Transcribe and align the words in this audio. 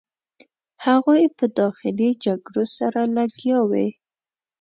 هغوی 0.85 1.23
په 1.37 1.45
داخلي 1.59 2.09
جګړو 2.25 2.63
سره 2.77 3.01
لګیا 3.17 3.59
وې. 3.69 3.87